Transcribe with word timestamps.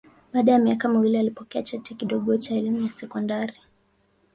Baada 0.33 0.51
ya 0.51 0.59
miaka 0.59 0.89
miwili 0.89 1.17
alipokea 1.17 1.63
cheti 1.63 1.95
kidogo 1.95 2.37
cha 2.37 2.55
elimu 2.55 2.81
ya 2.85 2.91
sekondari. 2.91 3.53